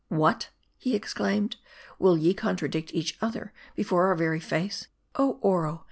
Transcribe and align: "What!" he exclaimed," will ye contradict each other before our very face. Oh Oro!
"What!" 0.25 0.49
he 0.79 0.95
exclaimed," 0.95 1.57
will 1.99 2.17
ye 2.17 2.33
contradict 2.33 2.91
each 2.91 3.19
other 3.21 3.53
before 3.75 4.07
our 4.07 4.15
very 4.15 4.39
face. 4.39 4.87
Oh 5.13 5.37
Oro! 5.43 5.79